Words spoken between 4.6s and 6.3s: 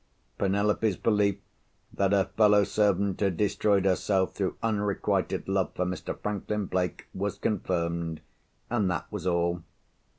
unrequited love for Mr.